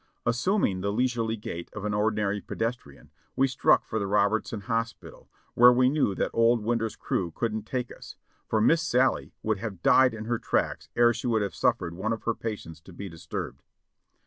Assuming 0.25 0.81
the 0.81 0.91
leisurely 0.91 1.37
gait 1.37 1.69
of 1.73 1.85
an 1.85 1.93
ordinary 1.93 2.41
pedes 2.41 2.75
trian, 2.75 3.09
we 3.35 3.47
struck 3.47 3.85
for 3.85 3.99
the 3.99 4.07
Robertson 4.07 4.61
Hospital, 4.61 5.29
where 5.53 5.71
we 5.71 5.89
knew 5.91 6.15
that 6.15 6.31
old 6.33 6.63
Winder's 6.63 6.95
crew 6.95 7.29
couldn't 7.29 7.67
take 7.67 7.95
us, 7.95 8.15
for 8.47 8.59
Miss 8.59 8.81
Sallie 8.81 9.35
would 9.43 9.59
have 9.59 9.83
died 9.83 10.15
in 10.15 10.25
her 10.25 10.39
tracks 10.39 10.89
ere 10.95 11.13
she 11.13 11.27
would 11.27 11.43
have 11.43 11.53
suffered 11.53 11.93
one 11.93 12.13
of 12.13 12.23
her 12.23 12.33
patients 12.33 12.81
to 12.81 12.91
be 12.91 13.09
disturbed. 13.09 13.61